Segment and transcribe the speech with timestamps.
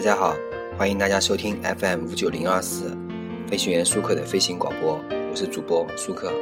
[0.00, 0.34] 大家好，
[0.78, 2.96] 欢迎大家收听 FM 五九零二四
[3.46, 4.98] 飞行员舒克的飞行广播，
[5.30, 6.32] 我是主播舒克。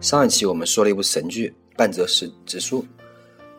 [0.00, 2.04] 上一期我们说了一部神剧《半泽
[2.44, 2.82] 直树》，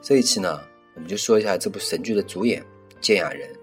[0.01, 0.59] 这一期呢，
[0.95, 2.61] 我们就说一下这部神剧的主演
[2.99, 3.62] 健雅人。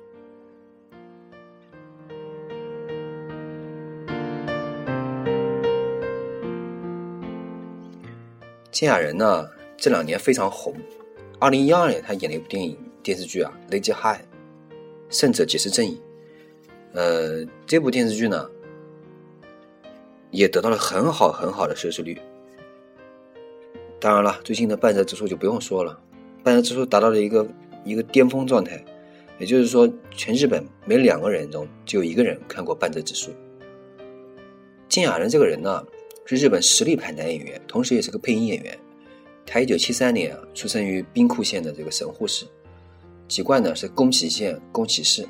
[8.81, 10.75] 健雅人呢，这两年非常红。
[11.39, 14.23] 二零一二年，他演了一部电影电视剧啊，《Lady High》，
[15.11, 16.01] 胜者即是正义。
[16.95, 18.49] 呃，这部电视剧呢，
[20.31, 22.19] 也得到了很好很好的收视率。
[24.01, 26.01] 当然了，最近的半泽直树就不用说了，
[26.43, 27.47] 半泽直树达到了一个
[27.85, 28.83] 一个巅峰状态，
[29.39, 33.31] 也就是说，全日本每两个人中就有一个人看过半泽直树。
[34.89, 35.85] 金雅人这个人呢？
[36.37, 38.79] 是日本实力派男演员，同时也是个配音演员。
[39.45, 42.47] 他一九七三年啊出生于兵库县的这个神户市，
[43.27, 45.27] 籍贯呢是宫崎县宫崎市。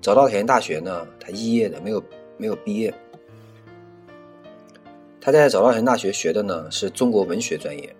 [0.00, 2.02] 早稻田大学呢他肄业的，没有
[2.38, 2.94] 没有毕业。
[5.20, 7.94] 他在早稻田大学学的呢是中国文学专业。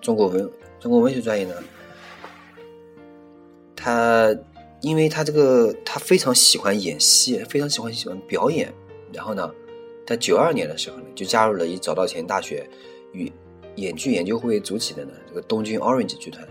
[0.00, 1.54] 中国文中国文学专业呢，
[3.76, 4.34] 他
[4.80, 8.72] 因为他这个他非常喜欢演戏，非常喜欢喜欢表演，
[9.12, 9.52] 然后呢。
[10.08, 12.66] 在九二年的时候呢，就加入了以早稻田大学
[13.12, 13.30] 与
[13.74, 16.48] 演剧研究会为主体的呢这个东京 Orange 剧团，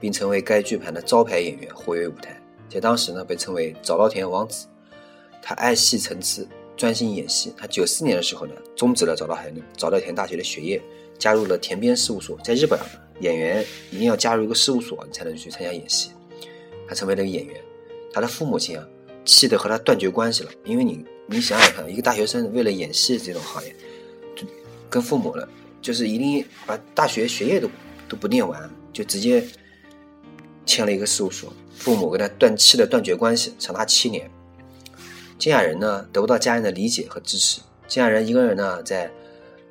[0.00, 2.36] 并成为该剧团的招牌演员，活跃舞台。
[2.68, 4.66] 在当时呢，被称为早稻田王子。
[5.40, 6.44] 他爱戏成痴，
[6.76, 7.54] 专心演戏。
[7.56, 10.82] 他九四年的时候呢，终止了早稻田早稻田大学的学业，
[11.16, 12.36] 加入了田边事务所。
[12.42, 12.86] 在日本啊，
[13.20, 16.10] 演员一定要加入一个事务所，你才能去参加演戏。
[16.88, 17.54] 他成为了一个演员。
[18.12, 18.84] 他的父母亲啊，
[19.24, 21.06] 气得和他断绝关系了，因为你。
[21.28, 23.74] 你想想看，一个大学生为了演戏这种行业，
[24.36, 24.46] 就
[24.88, 25.48] 跟父母了，
[25.82, 27.68] 就是一定把大学学业都
[28.08, 29.44] 都不念完，就直接
[30.64, 34.30] 签了一个事务所，父母跟他断气的断绝关系，长达七年。
[35.36, 39.10] 金雅人呢得不到家人的理解和支持，金雅人一个人呢在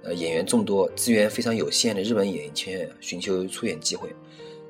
[0.04, 4.10] 呃演员众多、资源非常有限的日本演艺圈寻求出演机会，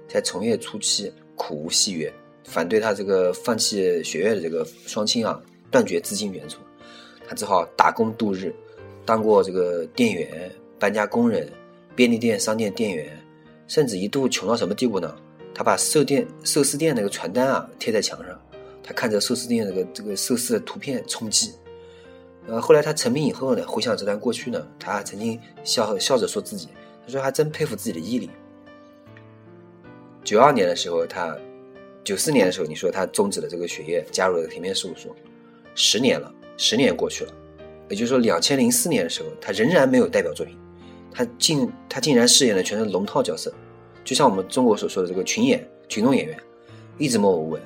[0.07, 2.13] 在从业初期苦无戏约，
[2.43, 5.41] 反对他这个放弃学业的这个双亲啊
[5.71, 6.57] 断绝资金援助。
[7.27, 8.53] 他只好打工度日，
[9.05, 11.51] 当过这个店员、搬家工人、
[11.95, 13.17] 便利店、商店店员，
[13.67, 15.15] 甚至一度穷到什么地步呢？
[15.53, 18.41] 他把寿店、寿司店那个传单啊贴在墙上，
[18.83, 21.53] 他看着寿司店这个这个寿司的图片充饥。
[22.47, 26.67] 呃，后来他成名以后呢，回想这段过去呢，他曾经笑笑着说自己，
[27.05, 28.29] 他说还真佩服自己的毅力。
[30.23, 31.35] 九二年的时候，他
[32.03, 35.15] 九四年的时候，你说他终止了这个学业，加入了田边事务所，
[35.73, 36.31] 十年了。
[36.57, 37.33] 十年过去了，
[37.89, 40.57] 也就是说，两千零四年的时候，他仍然没有代表作品，
[41.11, 43.53] 他竟他竟然饰演的全是龙套角色，
[44.03, 46.37] 就像我们中国所说的这个群演、群众演员，
[46.97, 47.61] 一直默默无闻。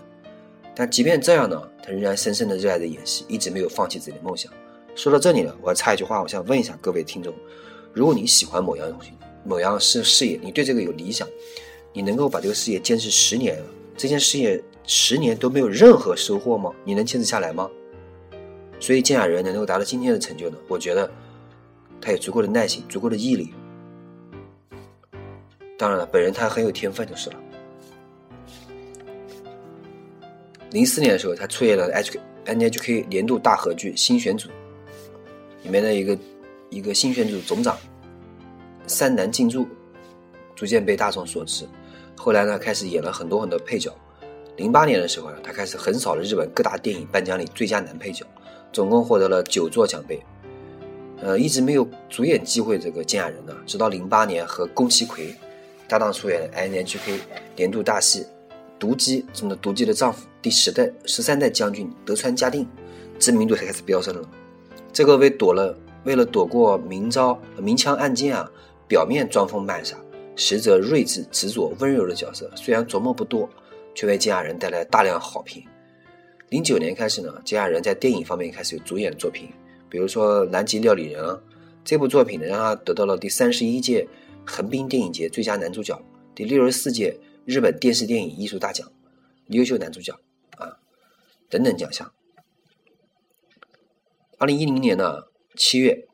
[0.76, 4.52] 但即便这样呢，他仍然深深的热爱着演戏，一直没有放弃自己的梦想。
[4.96, 7.34] 说到这里呢，我要插一句话，我想问一下各位听众：
[7.94, 9.12] 如果你喜欢某样东西、
[9.44, 11.28] 某样事事业，你对这个有理想，
[11.94, 13.62] 你能够把这个事业坚持十年，
[13.98, 16.74] 这件事业十年都没有任何收获吗？
[16.84, 17.70] 你能坚持下来吗？
[18.80, 20.58] 所以，健雅人能够达到今天的成就呢？
[20.68, 21.10] 我觉得
[22.00, 23.54] 他有足够的耐心，足够的毅力。
[25.78, 27.36] 当然了，本人他很有天分就是了。
[30.72, 34.50] 零四年的时候，他出演了 H NHK 年度大合剧《新选组》
[35.64, 36.18] 里面的一个
[36.70, 37.78] 一个新选组总长
[38.88, 39.68] 山南静助，
[40.56, 41.68] 逐渐被大众所知。
[42.16, 43.94] 后来呢，开始演了很多很多配角。
[44.58, 48.26] 零八年的时候呢，他开始横扫了日本各大电影颁奖礼最佳男配角。
[48.72, 50.22] 总共获得了九座奖杯，
[51.22, 52.78] 呃，一直没有主演机会。
[52.78, 55.36] 这个金雅人呢，直到零八年和宫崎葵
[55.88, 57.20] 搭档出演 NHK
[57.56, 58.22] 年度大戏
[58.78, 62.68] 《毒姬》中的毒姬的丈夫第十代十三代将军德川家定，
[63.18, 64.30] 知名度才开始飙升了。
[64.94, 68.50] 这个为躲了为了躲过明招明枪暗箭啊，
[68.88, 69.98] 表面装疯卖傻，
[70.36, 73.50] 实则睿智执着温柔的角色，虽然琢磨不多，
[73.94, 75.64] 却为金雅人带来大量好评。
[76.50, 79.50] 零九年开始呢，金雅人在电影方面开始有主演的作品，
[79.88, 81.24] 比如说《南极料理人》
[81.86, 84.08] 这部作品呢，让他得到了第三十一届
[84.46, 86.02] 横滨电影节最佳男主角、
[86.34, 88.92] 第六十四届日本电视电影艺术大奖
[89.48, 90.12] 优秀男主角
[90.58, 90.80] 啊
[91.50, 92.12] 等等奖项。
[94.40, 95.26] 二零一零年呢
[95.56, 96.08] 七月，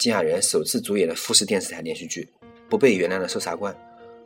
[0.00, 2.28] 金雅人首次主演了富士电视台连续剧
[2.68, 3.72] 《不被原谅的搜查官》，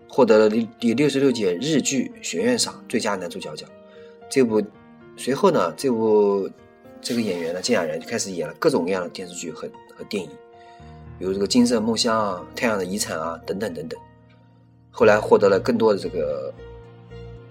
[0.08, 3.68] 获得了第第六十六届日剧学院赏最佳男主角奖。
[4.30, 4.62] 这部。
[5.18, 6.48] 随后呢，这部
[7.02, 10.30] 这个演员呢，金雅人就开始演了各种各样的电视剧和和电影。
[11.18, 13.98] 比如这个《金色梦乡》啊，《太阳的遗产》啊，等等等等。
[14.92, 16.54] 后来获得了更多的这个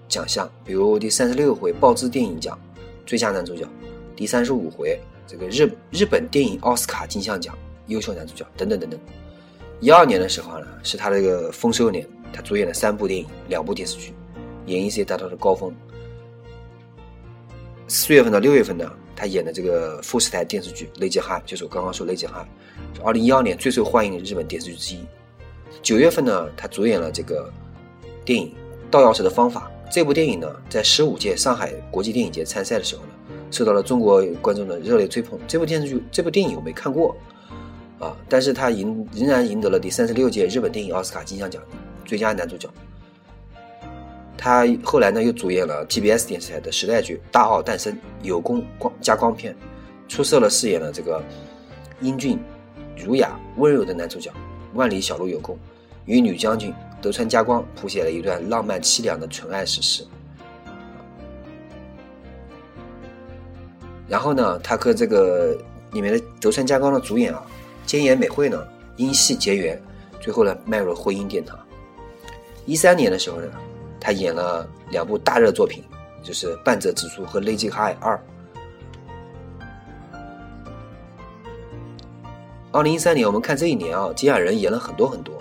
[0.08, 2.58] 奖项，比如第三十六回报知电影奖
[3.04, 3.68] 最佳男主角，
[4.16, 7.54] 第三十五回这个日日本电影奥斯卡金像奖
[7.88, 8.98] 优秀男主角等等等等。
[9.80, 14.14] 一二年的时候呢，是他这个丰收年，他主演了三部电影、两部电视剧，
[14.64, 15.70] 演艺事业达到了高峰。
[17.90, 22.46] 四月份到六月份呢，他演的这个富士台电视剧《雷吉哈》，就是我刚刚说《雷吉哈》，
[22.96, 24.98] 是二零一二年最受欢迎的日本电视剧之一。
[25.82, 27.50] 九月份呢，他主演了这个
[28.26, 28.48] 电影
[28.90, 29.70] 《盗钥匙的方法》。
[29.90, 33.08] 这部电影呢，在十五届上海国际电影节参赛的时候呢，
[33.50, 35.40] 受到了中国观众的热烈追捧。
[35.48, 37.16] 这部电视剧、这部电影我没看过
[37.98, 41.62] 啊，但是他赢仍然赢得了第三十六届日本电影奥斯卡金像奖
[42.04, 42.68] 最佳男主角。
[44.38, 47.92] 他后来呢，又主演了 TBS 电视台的时代剧《大奥诞生》，
[48.22, 49.54] 有功光加光片，
[50.06, 51.20] 出色的饰演了这个
[52.00, 52.38] 英俊、
[52.96, 54.30] 儒雅、温柔的男主角。
[54.74, 55.58] 万里小路有功，
[56.04, 60.06] 与女将军德川家光谱写了一段浪漫凄凉的纯爱史诗。
[64.06, 65.56] 然后呢，他和这个
[65.92, 67.44] 里面的德川家光的主演啊，
[67.86, 68.62] 菅野美惠呢，
[68.96, 69.82] 因戏结缘，
[70.20, 71.58] 最后呢，迈入了婚姻殿堂。
[72.66, 73.48] 一三年的时候呢，
[74.00, 75.82] 他演了两部大热作品，
[76.22, 78.16] 就是《半泽直树》和《Lazy High 二》。
[82.70, 85.34] 二零一三年，我们看这一年啊，金雅人演了很多很多。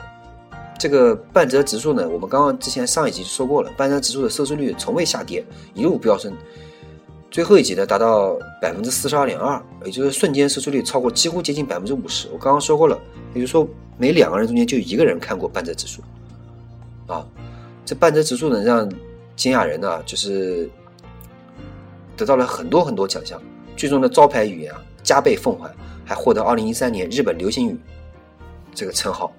[0.79, 6.33] 这个半泽直树呢，我们刚刚之前上一集说过了，半泽直树的收视率从未下跌，一路飙升。
[7.29, 12.29] 最后一集呢，达到百分之四十二点二，也就是瞬间收视率超过几乎接近百分之五十。
[12.31, 12.97] 我刚刚说过了，
[13.33, 13.67] 也就是说
[13.97, 16.01] 每两个人中间就一个人看过半泽直树。
[17.07, 17.25] 啊，
[17.87, 18.91] 这半泽直树呢，让
[19.37, 20.69] 金雅人呢，就是
[22.17, 23.41] 得到了很多很多奖项，
[23.77, 25.73] 剧中的招牌语言啊，加倍奉还。
[26.05, 27.77] 还获得二零一三年日本流行语
[28.73, 29.33] 这个称号。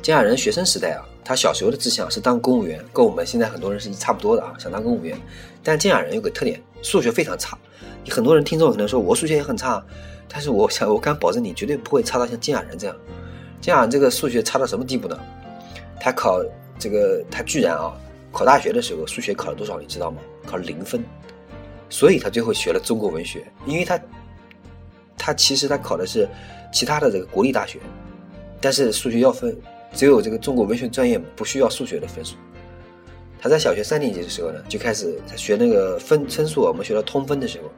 [0.00, 5.14] 金雅人学生时代啊，他小时候的志向是当公务员，跟我们现在很多人是差不多的啊，想当公务员。
[5.62, 7.58] 但金雅人有个特点，数学非常差。
[8.08, 9.84] 很多人听众可能说我数学也很差，
[10.26, 12.96] 但是我想我敢保证你绝对不会差到像金雅人这样。
[13.62, 15.18] 这样这个数学差到什么地步呢？
[16.00, 16.44] 他考
[16.78, 17.96] 这个他居然啊，
[18.32, 20.20] 考大学的时候数学考了多少你知道吗？
[20.44, 21.02] 考零分。
[21.88, 24.00] 所以他最后学了中国文学，因为他，
[25.16, 26.26] 他其实他考的是
[26.72, 27.78] 其他的这个国立大学，
[28.60, 29.54] 但是数学要分，
[29.94, 32.34] 只有这个中国文学专业不需要数学的分数。
[33.38, 37.70] 他在小学三年级的时候呢，就开始他学那个分分数，我们学到通分的时候，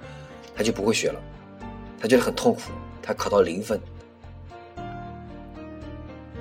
[0.55, 1.21] 他就不会学了，
[2.01, 2.61] 他觉得很痛苦，
[3.03, 3.79] 他考到零分。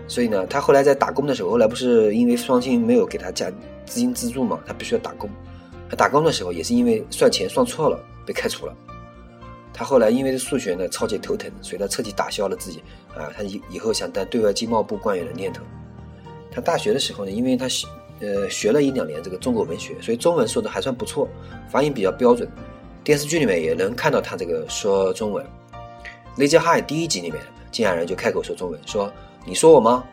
[0.08, 3.50] 所以呢，他后来在打工的时候，后来不是因为双亲没有给他加
[3.86, 5.30] 资金资助嘛，他必须要打工。
[5.90, 8.76] 他打工的时候也是因为算钱算错了被开除了。
[9.74, 12.84] 他后来因为数学呢超级头疼，所以他彻底打消了自己
[13.16, 15.64] 啊，他以以后想当对外经贸部官员的念头。
[16.52, 17.88] 他大学的时候呢，因为他学
[18.20, 21.28] 呃学了一两年这个中国文学，所以中文说的还算不错，
[21.70, 22.48] 发音比较标准。
[23.04, 25.46] 电视剧里面也能看到他这个说中文。
[26.40, 27.42] 《Lazy High》第一集里面，
[27.72, 29.12] 金雅人就开口说中文，说
[29.46, 30.04] ：“你说我吗？”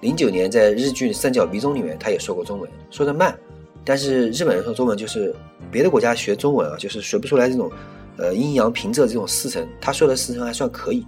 [0.00, 3.36] 零九年在日剧《三角迷踪》里面，他也说过中文，说的慢。
[3.84, 5.34] 但是日本人说中文就是
[5.72, 7.70] 别的国家学中文啊，就是学不出来这种，
[8.16, 9.66] 呃阴阳平仄这种四声。
[9.80, 11.04] 他说的四声还算可以。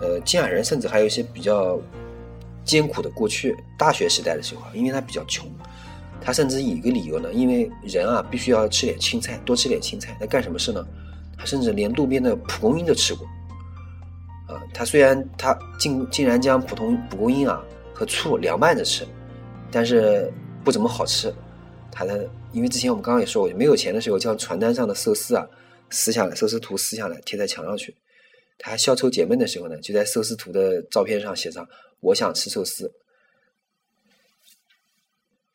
[0.00, 1.80] 呃，金雅人甚至还有一些比较
[2.64, 3.56] 艰苦的过去。
[3.78, 5.50] 大学时代的时候，因为他比较穷，
[6.20, 10.16] 他甚至以一个理由呢，因为人啊必须要吃点青菜，多吃点青菜。
[10.20, 10.86] 他干什么事呢？
[11.38, 13.26] 他甚至连路边的蒲公英都吃过。
[14.48, 17.62] 啊，他虽然他竟竟然将普通蒲公英啊
[17.94, 19.06] 和醋凉拌着吃，
[19.70, 20.32] 但是
[20.64, 21.32] 不怎么好吃。
[21.92, 25.46] 他的，因为之前我们刚刚也说过，没有钱的时候，将传单上的寿司啊
[25.90, 27.94] 撕下来，寿司图撕下来贴在墙上去。
[28.56, 31.68] 他消愁解闷的时候呢，就在寿司图的照片上写上
[32.00, 32.92] “我想吃寿司”。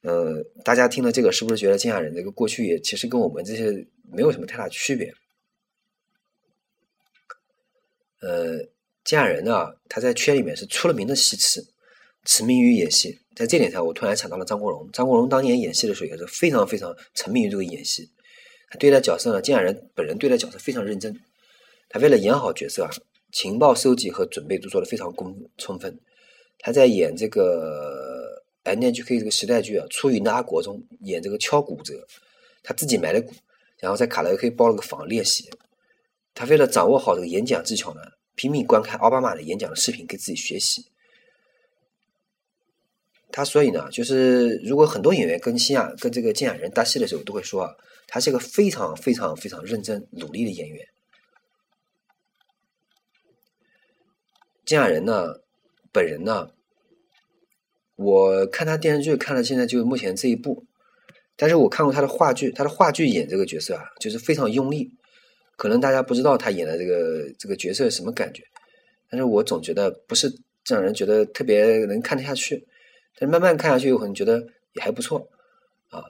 [0.01, 5.13] 呃，大家听了这个，是不是觉得金雅人这个过去也其实跟我们这些没有什么太大区别？
[8.21, 8.57] 呃，
[9.03, 11.65] 金雅人呢，他在圈里面是出了名的戏痴，
[12.25, 13.19] 痴迷于演戏。
[13.35, 14.89] 在这点上，我突然想到了张国荣。
[14.93, 18.09] 张国荣当年演戏的时候也是非常非常沉迷于这个演戏。
[18.69, 21.19] 他对待角色呢，金雅人本人对待角色非常认真。
[21.89, 22.91] 他为了演好角色啊，
[23.31, 25.99] 情报收集和准备都做得非常充充分。
[26.59, 32.07] 他在演这个 NHK 这个时代剧啊，《出云的阿国》中演这个敲鼓者，
[32.63, 33.33] 他自己买了鼓，
[33.79, 35.49] 然后在卡拉 OK 包了个房练习。
[36.33, 38.01] 他为了掌握好这个演讲技巧呢，
[38.35, 40.85] 拼命观看奥巴马的演讲的视频，给自己学习。
[43.31, 47.75] 他所以呢，就是如果很多演员跟西亚跟这个金雅人搭戏的时候，都会说啊，
[48.07, 50.87] 他是一个非常非常非常认真努力的演员。
[54.65, 55.41] 金雅人呢，
[55.91, 56.51] 本人呢，
[57.95, 60.65] 我看他电视剧看了现在就目前这一部，
[61.35, 64.95] 但是我看过他的话剧，他的话剧演这个角色啊，就是非常用力。
[65.55, 68.43] 可能大家不知道他演的这个这个角色什么感觉，
[69.09, 70.33] 但是我总觉得不是
[70.67, 72.67] 让人觉得特别能看得下去。
[73.15, 74.43] 但是慢慢看下去，我可能觉得
[74.73, 75.29] 也还不错
[75.89, 76.03] 啊。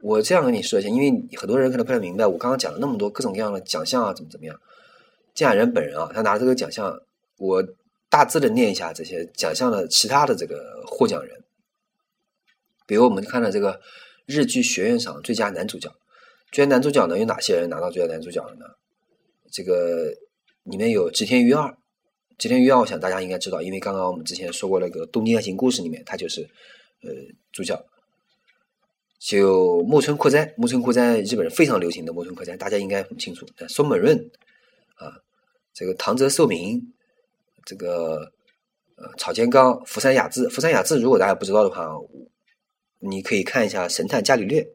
[0.00, 4.60] 我这样跟你说一下，因为很多人可能不太明白，我刚刚讲了那么多各种各样的奖项啊，怎么怎么样。
[5.34, 7.02] 金雅人本人啊，他拿这个奖项，
[7.36, 7.64] 我
[8.08, 11.42] 大致的念一下这些奖项的其他的这个获奖人。
[12.86, 13.80] 比如我们看到这个
[14.26, 15.92] 日剧学院赏最佳男主角，
[16.50, 18.64] 最佳男主角呢有哪些人拿到最佳男主角了呢？
[19.50, 20.10] 这个
[20.64, 21.76] 里面有吉田裕二，
[22.38, 26.42] 吉田裕二，我想大家应该知道，因为刚刚我们之前说过那个《东京爱情故事》里面，他就是
[27.02, 27.10] 呃
[27.52, 27.84] 主角。
[29.18, 33.46] 就木村拓哉，木村拓哉日本人非常流行的木村拓哉，大家应该很清楚。
[33.68, 34.16] 松本润
[34.96, 35.10] 啊。
[35.72, 36.92] 这个唐泽寿明，
[37.64, 38.30] 这个
[38.96, 41.88] 呃草间刚、福山雅治，福山雅治如果大家不知道的话，
[42.98, 44.60] 你可以看一下《神探伽利略》，《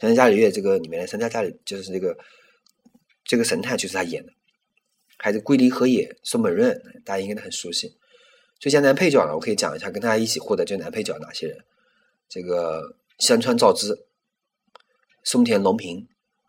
[0.00, 2.16] 神探伽利略》这个里面的神探伽利就是这个
[3.24, 4.32] 这个神探就是他演的，
[5.16, 7.96] 还是龟梨和也、松本润，大家应该都很熟悉。
[8.58, 11.58] 最佳男配角呢，我可以讲一下跟他一起获得最佳男配角哪些人，
[12.28, 14.06] 这个香川照之、
[15.24, 16.06] 松田龙平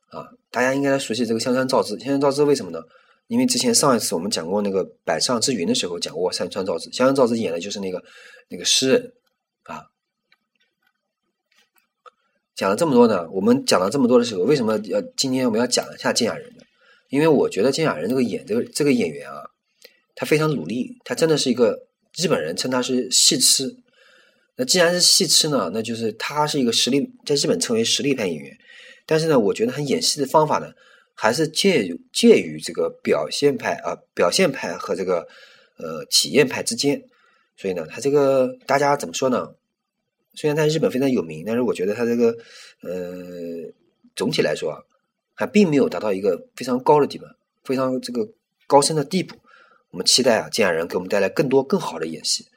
[0.10, 2.82] 啊，大家应该熟悉这个香川照之，香川照之为什么呢？
[3.28, 8.04] 因为之前上一次我们讲过那个《百上之云》的时候，讲过山川照之，山川照之演的就是那个
[8.48, 9.14] 那个诗人
[9.64, 9.86] 啊。
[12.60, 16.64] 讲了这么多呢，我们讲了这么多的时候，为什么要今天我们要讲一下金雅人呢？
[17.08, 19.42] 因为我觉得金雅人这个演这个这个演员啊，
[20.14, 21.88] 他非常努力，他真的是一个
[22.18, 23.74] 日本人称他是戏痴。
[24.58, 28.58] 那既然是戏痴呢，那就是他是一个实力，在日本称为实力派演员。
[29.06, 30.70] 但是呢，我觉得他演戏的方法呢。
[31.22, 35.28] 还是介于介于这个表现派啊，表现派和这个
[35.78, 37.02] 呃体验派之间，
[37.58, 39.46] 所以呢，他这个大家怎么说呢？
[40.40, 42.34] 虽然在日本非常有名，但是我觉得他这个
[42.82, 43.70] 呃
[44.16, 44.80] 总体来说啊，
[45.34, 47.30] 还并没有达到一个非常高的地方，
[47.66, 48.26] 非常这个
[48.66, 49.36] 高深的地步。
[49.90, 52.48] 我们期待啊，金雅人给我们带来更多更好的演戏，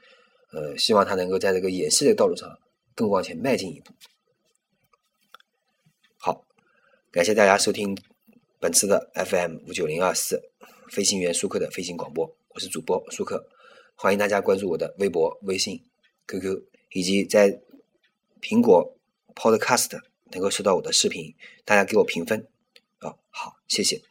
[0.52, 2.48] 呃，希望他能够在这个演戏的道路上
[2.94, 3.92] 更往前迈进一步。
[6.18, 6.44] 好，
[7.10, 7.98] 感谢大家收听。
[8.60, 10.40] 本次的 FM 五九零二四
[10.88, 13.44] 飞行员舒克的飞行广播，我是主播舒克，
[13.96, 15.82] 欢迎大家关注我的微博、微信、
[16.28, 16.62] QQ，
[16.92, 17.60] 以及在
[18.42, 18.98] 苹果
[19.34, 20.00] Podcast
[20.32, 21.34] 能够收到我的视频，
[21.64, 22.48] 大家给我评分
[22.98, 24.02] 啊，好，谢谢。